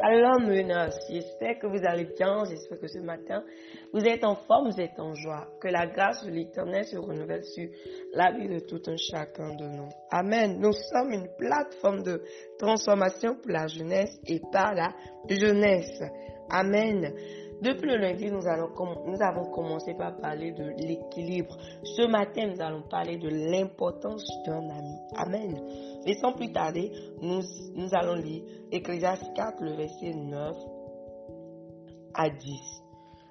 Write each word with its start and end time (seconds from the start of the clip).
Shalom 0.00 0.46
menace, 0.46 0.96
j'espère 1.10 1.58
que 1.58 1.66
vous 1.66 1.84
allez 1.84 2.04
bien, 2.16 2.44
j'espère 2.44 2.78
que 2.78 2.86
ce 2.86 3.00
matin 3.00 3.42
vous 3.92 4.04
êtes 4.04 4.22
en 4.22 4.36
forme, 4.36 4.70
vous 4.70 4.80
êtes 4.80 4.98
en 4.98 5.14
joie. 5.14 5.48
Que 5.60 5.68
la 5.68 5.86
grâce 5.86 6.24
de 6.24 6.30
l'éternel 6.30 6.84
se 6.84 6.96
renouvelle 6.96 7.42
sur 7.42 7.68
la 8.12 8.30
vie 8.32 8.48
de 8.48 8.60
tout 8.60 8.80
un 8.86 8.96
chacun 8.96 9.54
de 9.56 9.64
nous. 9.64 9.88
Amen. 10.10 10.60
Nous 10.60 10.72
sommes 10.72 11.12
une 11.12 11.28
plateforme 11.36 12.02
de 12.02 12.22
transformation 12.58 13.34
pour 13.36 13.50
la 13.50 13.66
jeunesse 13.66 14.20
et 14.26 14.40
par 14.52 14.74
la 14.74 14.92
jeunesse. 15.28 16.02
Amen. 16.50 17.12
Depuis 17.60 17.88
le 17.88 17.96
lundi, 17.96 18.30
nous, 18.30 18.46
allons, 18.46 18.70
avons 19.20 19.50
commencé 19.50 19.94
par 19.94 20.16
parler 20.18 20.52
de 20.52 20.64
l'équilibre. 20.78 21.56
Ce 21.82 22.06
matin, 22.06 22.46
nous 22.54 22.60
allons 22.60 22.82
parler 22.82 23.16
de 23.16 23.28
l'importance 23.28 24.24
d'un 24.46 24.70
ami. 24.70 24.96
Amen. 25.16 25.60
Et 26.06 26.14
sans 26.14 26.32
plus 26.32 26.52
tarder, 26.52 26.92
nous, 27.20 27.42
nous 27.74 27.88
allons 27.92 28.14
lire 28.14 28.42
Ecclésiaste 28.70 29.32
4, 29.34 29.60
le 29.60 29.72
verset 29.72 30.14
9 30.14 30.56
à 32.14 32.30
10. 32.30 32.82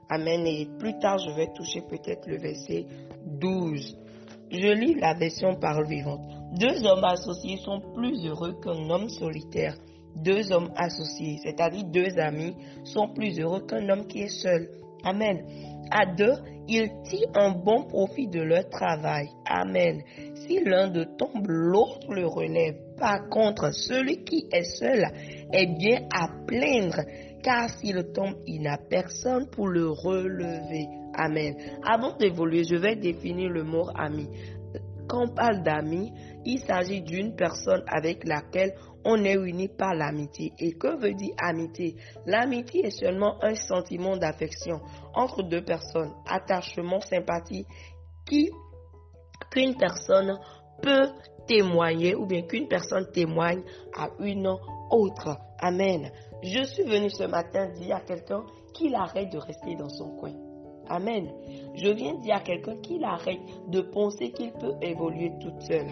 Amen. 0.09 0.45
Et 0.45 0.67
plus 0.77 0.99
tard, 0.99 1.19
je 1.19 1.31
vais 1.31 1.47
toucher 1.53 1.81
peut-être 1.81 2.27
le 2.27 2.37
verset 2.37 2.85
12. 3.25 3.97
Je 4.51 4.73
lis 4.73 4.95
la 4.95 5.13
version 5.13 5.55
parole 5.55 5.87
vivante. 5.87 6.21
Deux 6.59 6.85
hommes 6.85 7.03
associés 7.05 7.57
sont 7.57 7.81
plus 7.93 8.25
heureux 8.25 8.59
qu'un 8.61 8.89
homme 8.89 9.09
solitaire 9.09 9.75
deux 10.15 10.51
hommes 10.51 10.71
associés, 10.75 11.39
c'est-à-dire 11.43 11.85
deux 11.85 12.17
amis, 12.17 12.55
sont 12.83 13.09
plus 13.09 13.39
heureux 13.39 13.65
qu'un 13.65 13.87
homme 13.89 14.07
qui 14.07 14.21
est 14.21 14.41
seul. 14.41 14.69
Amen. 15.03 15.43
À 15.91 16.05
deux, 16.05 16.33
ils 16.67 16.89
tirent 17.03 17.31
un 17.35 17.51
bon 17.51 17.83
profit 17.83 18.27
de 18.27 18.41
leur 18.41 18.67
travail. 18.69 19.29
Amen. 19.45 20.01
Si 20.35 20.59
l'un 20.63 20.89
de 20.89 21.05
tombe, 21.17 21.47
l'autre 21.47 22.13
le 22.13 22.27
relève. 22.27 22.75
Par 22.97 23.29
contre, 23.29 23.73
celui 23.73 24.23
qui 24.23 24.47
est 24.51 24.63
seul 24.63 25.05
est 25.53 25.77
bien 25.77 26.07
à 26.13 26.27
plaindre, 26.45 27.01
car 27.43 27.69
s'il 27.69 28.11
tombe, 28.11 28.35
il 28.45 28.63
n'a 28.63 28.77
personne 28.77 29.47
pour 29.49 29.67
le 29.67 29.89
relever. 29.89 30.87
Amen. 31.13 31.55
Avant 31.83 32.17
d'évoluer, 32.17 32.63
je 32.63 32.75
vais 32.75 32.95
définir 32.95 33.49
le 33.49 33.63
mot 33.63 33.87
ami. 33.95 34.27
Quand 35.07 35.23
on 35.23 35.33
parle 35.33 35.63
d'amis, 35.63 36.11
il 36.45 36.59
s'agit 36.59 37.01
d'une 37.01 37.35
personne 37.35 37.83
avec 37.87 38.27
laquelle 38.27 38.73
on 39.05 39.23
est 39.23 39.35
uni 39.35 39.69
par 39.69 39.95
l'amitié. 39.95 40.53
Et 40.59 40.73
que 40.73 40.99
veut 40.99 41.13
dire 41.13 41.33
amitié? 41.37 41.95
L'amitié 42.25 42.87
est 42.87 42.99
seulement 42.99 43.41
un 43.41 43.55
sentiment 43.55 44.17
d'affection 44.17 44.81
entre 45.13 45.43
deux 45.43 45.63
personnes, 45.63 46.11
attachement, 46.27 46.99
sympathie, 46.99 47.65
qui 48.25 48.49
qu'une 49.51 49.75
personne 49.77 50.37
peut 50.81 51.09
témoigner 51.47 52.15
ou 52.15 52.25
bien 52.25 52.41
qu'une 52.41 52.67
personne 52.67 53.09
témoigne 53.11 53.63
à 53.97 54.09
une 54.19 54.47
autre. 54.91 55.37
Amen. 55.59 56.11
Je 56.43 56.63
suis 56.63 56.83
venu 56.83 57.09
ce 57.09 57.23
matin 57.23 57.69
dire 57.73 57.95
à 57.95 58.01
quelqu'un 58.01 58.43
qu'il 58.73 58.93
arrête 58.93 59.31
de 59.31 59.37
rester 59.37 59.75
dans 59.75 59.89
son 59.89 60.11
coin. 60.17 60.46
Amen. 60.89 61.29
Je 61.75 61.89
viens 61.89 62.15
dire 62.15 62.35
à 62.35 62.39
quelqu'un 62.39 62.75
qu'il 62.77 63.03
arrête 63.03 63.39
de 63.67 63.81
penser 63.81 64.31
qu'il 64.31 64.51
peut 64.53 64.73
évoluer 64.81 65.31
toute 65.39 65.61
seule. 65.61 65.87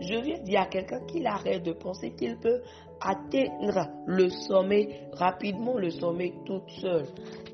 Je 0.00 0.14
viens 0.20 0.38
dire 0.42 0.62
à 0.62 0.66
quelqu'un 0.66 1.00
qu'il 1.06 1.26
arrête 1.26 1.62
de 1.62 1.72
penser 1.72 2.14
qu'il 2.14 2.38
peut 2.38 2.62
atteindre 3.00 3.88
le 4.06 4.28
sommet 4.30 5.08
rapidement, 5.12 5.76
le 5.76 5.90
sommet 5.90 6.32
toute 6.46 6.70
seule. 6.80 7.06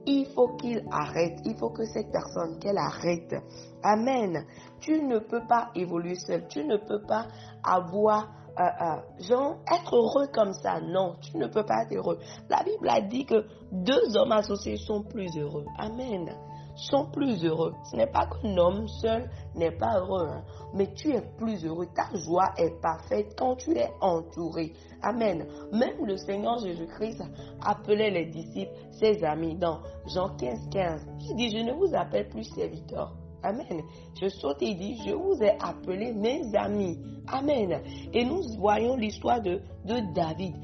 Il 0.07 0.27
faut 0.27 0.57
qu'il 0.57 0.85
arrête. 0.91 1.41
Il 1.45 1.57
faut 1.57 1.71
que 1.71 1.85
cette 1.85 2.11
personne, 2.13 2.59
qu'elle 2.59 2.79
arrête. 2.79 3.35
Amen. 3.83 4.45
Tu 4.81 5.03
ne 5.03 5.19
peux 5.19 5.47
pas 5.49 5.71
évoluer 5.75 6.15
seul. 6.15 6.47
Tu 6.49 6.65
ne 6.65 6.77
peux 6.77 7.03
pas 7.03 7.27
avoir 7.65 8.31
euh, 8.59 8.63
euh, 8.63 9.23
genre, 9.25 9.57
être 9.73 9.97
heureux 9.97 10.27
comme 10.33 10.53
ça. 10.53 10.81
Non, 10.81 11.17
tu 11.21 11.37
ne 11.39 11.47
peux 11.47 11.65
pas 11.65 11.83
être 11.85 11.95
heureux. 11.97 12.19
La 12.51 12.63
Bible 12.63 12.89
a 12.89 13.01
dit 13.01 13.25
que 13.25 13.47
deux 13.71 14.17
hommes 14.17 14.33
associés 14.33 14.77
sont 14.77 15.03
plus 15.03 15.37
heureux. 15.39 15.65
Amen 15.79 16.31
sont 16.75 17.07
plus 17.11 17.45
heureux. 17.45 17.75
Ce 17.91 17.97
n'est 17.97 18.07
pas 18.07 18.27
qu'un 18.27 18.57
homme 18.57 18.87
seul 18.89 19.29
n'est 19.55 19.77
pas 19.77 20.01
heureux, 20.01 20.29
hein, 20.29 20.43
mais 20.75 20.93
tu 20.95 21.13
es 21.15 21.23
plus 21.39 21.65
heureux. 21.65 21.87
Ta 21.95 22.09
joie 22.17 22.53
est 22.57 22.81
parfaite 22.81 23.35
quand 23.37 23.57
tu 23.57 23.77
es 23.77 23.91
entouré. 24.01 24.73
Amen. 25.03 25.47
Même 25.73 26.05
le 26.07 26.17
Seigneur 26.17 26.59
Jésus-Christ 26.59 27.23
appelait 27.61 28.11
les 28.11 28.27
disciples 28.27 28.73
ses 28.93 29.23
amis 29.25 29.57
dans 29.57 29.81
Jean 30.15 30.31
15, 30.37 30.69
15. 30.71 31.07
Il 31.31 31.37
dit, 31.37 31.51
je 31.51 31.63
ne 31.63 31.73
vous 31.73 31.95
appelle 31.95 32.29
plus 32.29 32.45
serviteurs. 32.45 33.15
Amen. 33.43 33.83
Je 34.21 34.29
saute 34.29 34.63
et 34.63 34.75
dit, 34.75 34.97
je 35.05 35.13
vous 35.13 35.43
ai 35.43 35.57
appelé 35.61 36.13
mes 36.13 36.43
amis. 36.55 36.99
Amen. 37.27 37.83
Et 38.13 38.25
nous 38.25 38.41
voyons 38.59 38.97
l'histoire 38.97 39.41
de, 39.43 39.61
de 39.85 40.15
David. 40.15 40.55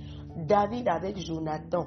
David 0.46 0.88
avec 0.88 1.18
Jonathan. 1.18 1.86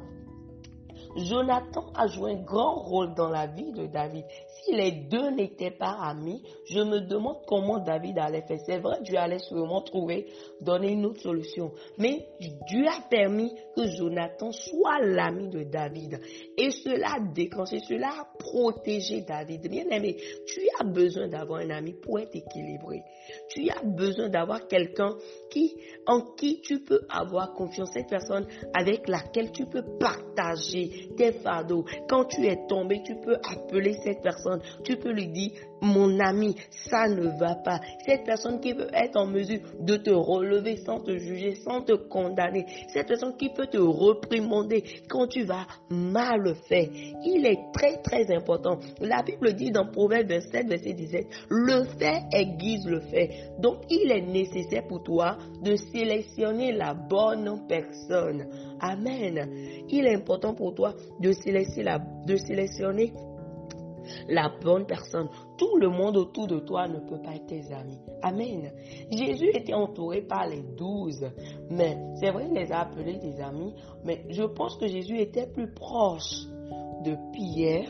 Jonathan 1.16 1.86
a 1.96 2.08
joué 2.08 2.34
un 2.34 2.42
grand 2.42 2.76
rôle 2.76 3.14
dans 3.14 3.30
la 3.30 3.48
vie 3.48 3.72
de 3.72 3.86
David. 3.88 4.26
Si 4.64 4.76
les 4.76 4.92
deux 5.10 5.32
n'étaient 5.32 5.72
pas 5.72 5.98
amis, 6.02 6.44
je 6.66 6.80
me 6.80 7.00
demande 7.02 7.38
comment 7.48 7.80
David 7.80 8.20
allait 8.20 8.44
faire. 8.48 8.60
C'est 8.66 8.80
vrai, 8.80 8.98
Dieu 9.02 9.18
allait 9.18 9.40
sûrement 9.40 9.82
trouver, 9.82 10.28
donner 10.62 10.92
une 10.92 11.06
autre 11.06 11.22
solution. 11.22 11.72
Mais 11.98 12.28
Dieu 12.40 12.86
a 12.88 13.02
permis 13.10 13.52
que 13.76 13.88
Jonathan 13.88 14.52
soit 14.52 15.00
l'ami 15.02 15.50
de 15.50 15.64
David. 15.64 16.20
Et 16.58 16.72
cela 16.72 17.16
a 17.16 17.20
déclenché, 17.34 17.80
cela 17.80 18.10
a 18.10 18.28
protégé 18.38 19.22
David. 19.22 19.70
Bien 19.70 19.90
aimé, 19.90 20.18
tu 20.46 20.62
as 20.80 20.84
besoin 20.84 21.28
d'avoir 21.28 21.62
un 21.62 21.70
ami 21.70 21.94
pour 21.94 22.20
être 22.20 22.36
équilibré. 22.36 23.04
Tu 23.50 23.70
as 23.70 23.82
besoin 23.84 24.30
d'avoir 24.30 24.68
quelqu'un 24.68 25.16
en 26.08 26.22
qui 26.36 26.62
tu 26.62 26.80
peux 26.80 27.02
avoir 27.10 27.54
confiance, 27.54 27.92
cette 27.94 28.10
personne 28.10 28.48
avec 28.74 29.08
laquelle 29.08 29.52
tu 29.52 29.66
peux 29.66 29.84
partager 30.00 31.10
tes 31.18 31.34
fardeaux. 31.34 31.86
Quand 32.08 32.26
tu 32.26 32.46
es 32.46 32.58
tombé, 32.68 33.02
tu 33.04 33.16
peux 33.16 33.36
appeler 33.36 33.96
cette 34.04 34.22
personne, 34.22 34.51
tu 34.84 34.98
peux 34.98 35.12
lui 35.12 35.28
dire, 35.28 35.52
mon 35.82 36.20
ami, 36.20 36.56
ça 36.70 37.08
ne 37.08 37.28
va 37.40 37.56
pas. 37.56 37.80
Cette 38.06 38.24
personne 38.24 38.60
qui 38.60 38.74
veut 38.74 38.90
être 38.94 39.18
en 39.18 39.26
mesure 39.26 39.60
de 39.80 39.98
te 39.98 40.12
relever 40.12 40.78
sans 40.78 41.00
te 41.00 41.18
juger, 41.18 41.56
sans 41.56 41.82
te 41.82 41.94
condamner. 41.94 42.66
Cette 42.94 43.08
personne 43.08 43.36
qui 43.38 43.50
peut 43.50 43.68
te 43.68 43.78
reprimander 43.78 44.84
quand 45.10 45.28
tu 45.28 45.44
vas 45.44 45.66
mal 45.90 46.56
faire. 46.68 46.88
Il 47.26 47.46
est 47.46 47.72
très 47.74 47.98
très 48.02 48.32
important. 48.36 48.80
La 49.00 49.24
Bible 49.24 49.54
dit 49.54 49.72
dans 49.72 49.88
Proverbe 49.88 50.30
27, 50.30 50.68
verset 50.68 50.94
17, 50.94 51.28
le 51.50 51.84
fait 51.98 52.22
aiguise 52.34 52.86
le 52.88 53.00
fait. 53.02 53.52
Donc 53.60 53.78
il 53.90 54.12
est 54.12 54.22
nécessaire 54.22 54.86
pour 54.88 55.04
toi 55.04 55.38
de 55.64 55.76
sélectionner 55.76 56.72
la 56.72 56.94
bonne 56.94 57.66
personne. 57.68 58.48
Amen. 58.80 59.86
Il 59.90 60.06
est 60.06 60.16
important 60.16 60.54
pour 60.54 60.74
toi 60.74 60.94
de 61.20 61.32
sélectionner 61.34 63.14
la 64.28 64.50
bonne 64.62 64.86
personne. 64.86 65.30
Tout 65.58 65.78
le 65.78 65.90
monde 65.90 66.18
autour 66.18 66.48
de 66.48 66.60
toi 66.60 66.88
ne 66.88 67.00
peut 67.00 67.22
pas 67.22 67.36
être 67.36 67.48
tes 67.48 67.72
amis. 67.74 68.00
Amen. 68.22 68.72
Jésus 69.12 69.50
était 69.54 69.74
entouré 69.74 70.22
par 70.22 70.48
les 70.48 70.62
douze, 70.78 71.26
mais 71.70 71.98
c'est 72.20 72.32
vrai, 72.32 72.48
il 72.50 72.54
les 72.54 72.72
a 72.72 72.82
appelés 72.82 73.18
des 73.18 73.40
amis, 73.42 73.74
mais 74.04 74.26
je 74.30 74.44
pense 74.44 74.78
que 74.78 74.88
Jésus 74.88 75.20
était 75.20 75.48
plus 75.48 75.72
proche 75.74 76.46
de 77.04 77.16
Pierre 77.34 77.90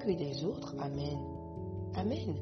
que 0.00 0.10
des 0.12 0.44
autres. 0.44 0.74
Amen. 0.78 1.18
Amen. 1.94 2.36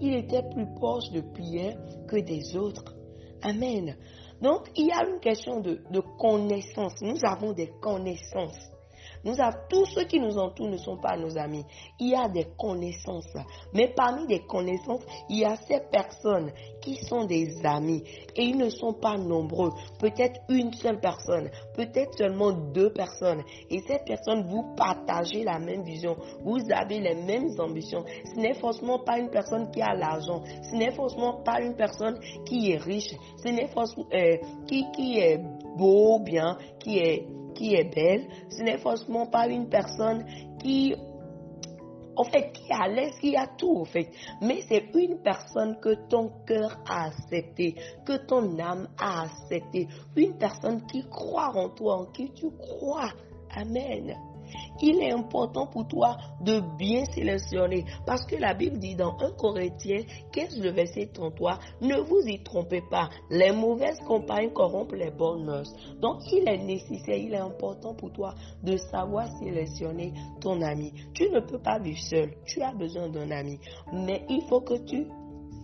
Il 0.00 0.14
était 0.14 0.42
plus 0.42 0.66
proche 0.74 1.10
de 1.10 1.20
Pierre 1.20 1.78
que 2.08 2.16
des 2.16 2.56
autres. 2.56 2.94
Amen. 3.42 3.96
Donc, 4.42 4.70
il 4.76 4.86
y 4.86 4.92
a 4.92 5.08
une 5.08 5.20
question 5.20 5.60
de, 5.60 5.80
de 5.90 6.00
connaissance. 6.18 6.94
Nous 7.00 7.18
avons 7.24 7.52
des 7.52 7.68
connaissances. 7.80 8.70
Nous 9.26 9.40
avons, 9.40 9.58
tous 9.68 9.84
ceux 9.86 10.04
qui 10.04 10.20
nous 10.20 10.38
entourent 10.38 10.68
ne 10.68 10.76
sont 10.76 10.98
pas 10.98 11.16
nos 11.16 11.36
amis. 11.36 11.64
Il 11.98 12.10
y 12.10 12.14
a 12.14 12.28
des 12.28 12.46
connaissances. 12.56 13.36
Mais 13.74 13.88
parmi 13.88 14.24
les 14.28 14.46
connaissances, 14.46 15.02
il 15.28 15.38
y 15.40 15.44
a 15.44 15.56
ces 15.56 15.80
personnes 15.90 16.52
qui 16.80 16.94
sont 16.94 17.24
des 17.24 17.56
amis. 17.64 18.04
Et 18.36 18.44
ils 18.44 18.56
ne 18.56 18.68
sont 18.70 18.92
pas 18.92 19.16
nombreux. 19.16 19.72
Peut-être 19.98 20.40
une 20.48 20.72
seule 20.74 21.00
personne. 21.00 21.50
Peut-être 21.74 22.16
seulement 22.16 22.52
deux 22.52 22.92
personnes. 22.92 23.42
Et 23.68 23.80
ces 23.80 23.98
personnes, 24.06 24.46
vous 24.48 24.74
partagez 24.76 25.42
la 25.42 25.58
même 25.58 25.82
vision. 25.82 26.16
Vous 26.44 26.58
avez 26.72 27.00
les 27.00 27.16
mêmes 27.16 27.48
ambitions. 27.58 28.04
Ce 28.32 28.38
n'est 28.38 28.54
forcément 28.54 29.00
pas 29.00 29.18
une 29.18 29.30
personne 29.30 29.72
qui 29.72 29.82
a 29.82 29.92
l'argent. 29.94 30.44
Ce 30.70 30.76
n'est 30.76 30.92
forcément 30.92 31.42
pas 31.42 31.60
une 31.60 31.74
personne 31.74 32.20
qui 32.44 32.70
est 32.70 32.76
riche. 32.76 33.10
Ce 33.42 33.48
n'est 33.48 33.66
forcément 33.66 34.06
euh, 34.14 34.36
qui, 34.68 34.84
qui 34.92 35.18
est 35.18 35.40
beau, 35.76 36.18
bien, 36.20 36.56
qui 36.80 36.98
est 36.98 37.26
qui 37.56 37.74
est 37.74 37.92
belle, 37.94 38.28
ce 38.50 38.62
n'est 38.62 38.78
forcément 38.78 39.26
pas 39.26 39.48
une 39.48 39.68
personne 39.68 40.24
qui, 40.60 40.94
en 42.14 42.24
fait, 42.24 42.52
qui 42.52 42.70
a 42.70 42.86
l'aise, 42.86 43.18
qui 43.18 43.36
a 43.36 43.46
tout, 43.46 43.78
en 43.78 43.84
fait. 43.84 44.10
Mais 44.42 44.60
c'est 44.68 44.94
une 44.94 45.20
personne 45.22 45.78
que 45.80 45.94
ton 46.08 46.30
cœur 46.46 46.78
a 46.88 47.06
accepté, 47.06 47.74
que 48.04 48.16
ton 48.26 48.58
âme 48.58 48.88
a 48.98 49.22
accepté. 49.22 49.88
Une 50.16 50.36
personne 50.36 50.86
qui 50.86 51.02
croit 51.08 51.52
en 51.56 51.70
toi, 51.70 52.00
en 52.00 52.06
qui 52.06 52.30
tu 52.32 52.50
crois. 52.50 53.10
Amen. 53.50 54.14
Il 54.82 55.02
est 55.02 55.12
important 55.12 55.66
pour 55.66 55.86
toi 55.86 56.16
de 56.40 56.60
bien 56.76 57.04
sélectionner. 57.06 57.84
Parce 58.06 58.24
que 58.26 58.36
la 58.36 58.54
Bible 58.54 58.78
dit 58.78 58.94
dans 58.94 59.16
1 59.18 59.32
Corinthiens 59.32 60.02
15, 60.32 60.60
le 60.60 60.70
verset 60.70 61.10
33, 61.12 61.58
ne 61.80 61.96
vous 62.00 62.20
y 62.26 62.42
trompez 62.42 62.82
pas, 62.90 63.08
les 63.30 63.52
mauvaises 63.52 63.98
compagnies 64.06 64.52
corrompent 64.52 64.92
les 64.92 65.10
bonnes 65.10 65.44
mœurs. 65.44 65.72
Donc 66.00 66.20
il 66.32 66.48
est 66.48 66.58
nécessaire, 66.58 67.16
il 67.16 67.34
est 67.34 67.38
important 67.38 67.94
pour 67.94 68.12
toi 68.12 68.34
de 68.62 68.76
savoir 68.76 69.26
sélectionner 69.38 70.12
ton 70.40 70.60
ami. 70.62 70.92
Tu 71.14 71.28
ne 71.30 71.40
peux 71.40 71.58
pas 71.58 71.78
vivre 71.78 72.00
seul, 72.00 72.34
tu 72.44 72.62
as 72.62 72.72
besoin 72.72 73.08
d'un 73.08 73.30
ami, 73.30 73.58
mais 73.92 74.24
il 74.28 74.42
faut 74.48 74.60
que 74.60 74.74
tu 74.84 75.06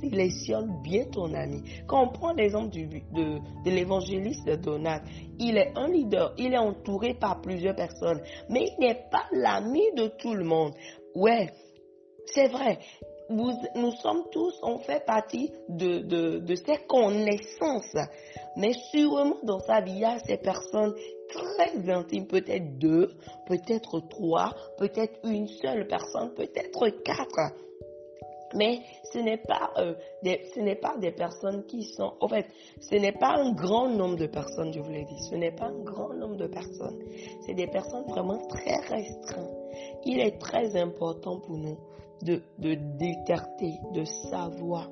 sélectionne 0.02 0.80
bien 0.82 1.04
ton 1.04 1.32
ami. 1.34 1.62
Quand 1.86 2.04
on 2.04 2.08
prend 2.08 2.32
l'exemple 2.32 2.70
de, 2.70 3.38
de 3.64 3.70
l'évangéliste 3.70 4.48
Donald, 4.60 5.02
il 5.38 5.56
est 5.56 5.72
un 5.76 5.88
leader, 5.88 6.34
il 6.38 6.52
est 6.52 6.58
entouré 6.58 7.14
par 7.14 7.40
plusieurs 7.40 7.76
personnes, 7.76 8.20
mais 8.48 8.68
il 8.78 8.80
n'est 8.80 9.06
pas 9.10 9.26
l'ami 9.32 9.82
de 9.96 10.08
tout 10.08 10.34
le 10.34 10.44
monde. 10.44 10.72
Ouais, 11.14 11.50
c'est 12.26 12.48
vrai. 12.48 12.78
nous 13.30 13.92
sommes 14.02 14.24
tous, 14.30 14.58
on 14.62 14.78
fait 14.78 15.04
partie 15.04 15.50
de, 15.68 16.00
de, 16.00 16.38
de 16.38 16.54
ces 16.54 16.78
connaissances. 16.88 17.96
Mais 18.56 18.72
sûrement 18.90 19.36
dans 19.42 19.60
sa 19.60 19.80
vie, 19.80 19.92
il 19.92 19.98
y 20.00 20.04
a 20.04 20.18
ces 20.18 20.36
personnes 20.36 20.94
très 21.28 21.90
intimes, 21.90 22.26
peut-être 22.26 22.78
deux, 22.78 23.08
peut-être 23.46 24.00
trois, 24.08 24.54
peut-être 24.76 25.18
une 25.24 25.46
seule 25.46 25.86
personne, 25.86 26.34
peut-être 26.34 26.88
quatre. 27.02 27.54
Mais 28.54 28.80
ce 29.12 29.18
n'est 29.18 29.38
pas, 29.38 29.72
euh, 29.78 29.94
des, 30.22 30.42
ce 30.54 30.60
n'est 30.60 30.76
pas 30.76 30.96
des 30.98 31.12
personnes 31.12 31.64
qui 31.66 31.84
sont, 31.84 32.14
en 32.20 32.28
fait, 32.28 32.46
ce 32.80 32.94
n'est 32.94 33.12
pas 33.12 33.36
un 33.36 33.52
grand 33.52 33.88
nombre 33.88 34.16
de 34.16 34.26
personnes, 34.26 34.72
je 34.72 34.80
vous 34.80 34.90
l'ai 34.90 35.04
dit, 35.04 35.18
ce 35.30 35.34
n'est 35.34 35.52
pas 35.52 35.66
un 35.66 35.82
grand 35.82 36.12
nombre 36.14 36.36
de 36.36 36.46
personnes. 36.46 36.98
C'est 37.46 37.54
des 37.54 37.66
personnes 37.66 38.04
vraiment 38.04 38.38
très 38.48 38.76
restreintes. 38.76 39.56
Il 40.04 40.20
est 40.20 40.38
très 40.38 40.76
important 40.76 41.40
pour 41.40 41.56
nous 41.56 41.78
de, 42.22 42.42
de 42.58 42.78
de 43.92 44.04
savoir 44.04 44.88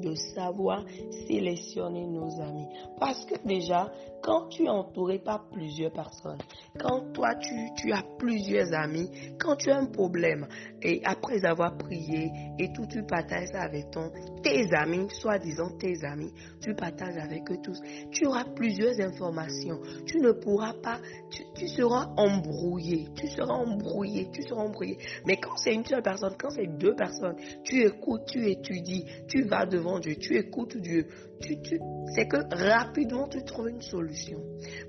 de 0.00 0.14
savoir 0.14 0.84
sélectionner 1.26 2.06
nos 2.06 2.40
amis. 2.40 2.66
Parce 2.98 3.24
que 3.24 3.34
déjà, 3.46 3.92
quand 4.22 4.48
tu 4.48 4.64
es 4.64 4.68
entouré 4.68 5.18
par 5.18 5.48
plusieurs 5.50 5.92
personnes, 5.92 6.38
quand 6.78 7.12
toi 7.12 7.34
tu, 7.36 7.54
tu 7.76 7.92
as 7.92 8.02
plusieurs 8.18 8.72
amis, 8.72 9.10
quand 9.38 9.56
tu 9.56 9.70
as 9.70 9.76
un 9.76 9.86
problème, 9.86 10.46
et 10.82 11.00
après 11.04 11.44
avoir 11.44 11.76
prié 11.76 12.30
et 12.58 12.72
tout, 12.72 12.86
tu 12.86 13.02
partages 13.02 13.48
ça 13.52 13.62
avec 13.62 13.90
ton, 13.90 14.10
tes 14.42 14.66
amis, 14.74 15.08
soi-disant 15.10 15.70
tes 15.78 16.04
amis, 16.04 16.32
tu 16.60 16.74
partages 16.74 17.16
avec 17.16 17.50
eux 17.50 17.58
tous, 17.62 17.80
tu 18.10 18.26
auras 18.26 18.44
plusieurs 18.44 19.00
informations. 19.00 19.80
Tu 20.06 20.18
ne 20.18 20.32
pourras 20.32 20.74
pas, 20.82 21.00
tu, 21.30 21.42
tu 21.54 21.68
seras 21.68 22.06
embrouillé, 22.16 23.08
tu 23.14 23.26
seras 23.28 23.54
embrouillé, 23.54 24.28
tu 24.32 24.42
seras 24.42 24.62
embrouillé. 24.62 24.98
Mais 25.26 25.36
quand 25.36 25.56
c'est 25.56 25.74
une 25.74 25.84
seule 25.84 26.02
personne, 26.02 26.34
quand 26.38 26.50
c'est 26.50 26.66
deux 26.78 26.94
personnes, 26.94 27.36
tu 27.64 27.82
écoutes, 27.82 28.26
tu 28.26 28.48
étudies, 28.48 29.04
tu 29.28 29.42
vas 29.44 29.66
devant 29.66 29.98
Dieu, 29.98 30.16
tu 30.16 30.36
écoutes 30.36 30.76
Dieu, 30.76 31.06
tu, 31.40 31.60
tu, 31.62 31.78
c'est 32.14 32.26
que 32.26 32.36
rapidement 32.54 33.28
tu 33.28 33.42
trouves 33.44 33.68
une 33.68 33.80
solution. 33.80 34.40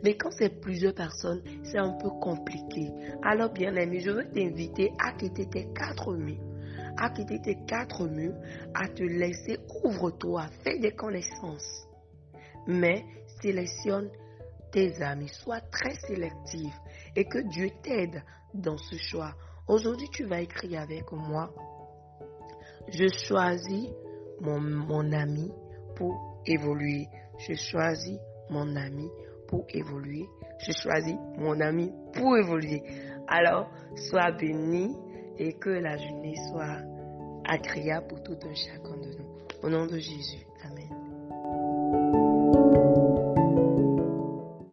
Mais 0.04 0.16
quand 0.16 0.32
c'est 0.32 0.60
plusieurs 0.60 0.94
personnes, 0.94 1.42
c'est 1.64 1.78
un 1.78 1.94
peu 1.94 2.10
compliqué. 2.22 2.92
Alors 3.24 3.52
bien 3.52 3.76
aimé, 3.76 4.00
je 4.00 4.12
veux 4.12 4.28
t'inviter 4.30 4.92
à 5.00 5.14
quitter 5.14 5.46
tes 5.46 5.68
quatre 5.81 6.13
murs, 6.13 6.38
à 6.98 7.10
quitter 7.10 7.42
tes 7.42 7.57
quatre 7.66 8.06
murs, 8.07 8.36
à 8.75 8.88
te 8.88 9.04
laisser, 9.04 9.57
ouvre-toi, 9.83 10.45
fais 10.63 10.78
des 10.80 10.92
connaissances. 10.92 11.88
Mais 12.68 13.04
sélectionne 13.42 14.10
tes 14.72 15.01
amis, 15.01 15.30
sois 15.30 15.62
très 15.72 15.95
sélectif 16.07 16.72
et 17.16 17.25
que 17.25 17.39
Dieu 17.50 17.69
t'aide 17.81 18.24
dans 18.54 18.78
ce 18.78 18.95
choix. 18.98 19.33
Aujourd'hui, 19.68 20.07
tu 20.12 20.25
vas 20.25 20.42
écrire 20.42 20.81
avec 20.81 21.12
moi. 21.12 21.51
Je 22.88 23.07
choisis 23.25 23.89
mon, 24.39 25.12
ami 25.12 25.51
pour 25.95 26.42
évoluer. 26.45 27.07
Je 27.39 27.56
choisis 27.56 28.19
mon 28.50 28.75
ami 28.75 29.10
pour 29.48 29.66
évoluer. 29.69 30.28
Je 30.60 30.72
choisis 30.74 31.16
mon 31.38 31.60
ami 31.60 31.92
pour 32.13 32.38
évoluer. 32.38 32.83
Alors, 33.28 33.72
sois 33.95 34.31
béni 34.31 34.95
et 35.38 35.54
que 35.54 35.69
la 35.69 35.98
journée 35.98 36.36
soit 36.51 36.78
agréable 37.45 38.07
pour 38.07 38.24
tout 38.24 38.38
un 38.44 38.56
chacun 38.56 38.98
de 38.98 39.18
nous. 39.18 39.28
Au 39.63 39.69
nom 39.69 39.86
de 39.86 39.98
Jésus. 39.98 40.45